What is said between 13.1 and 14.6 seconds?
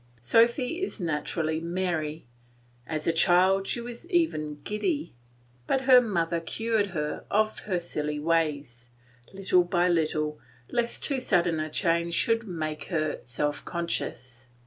self conscious.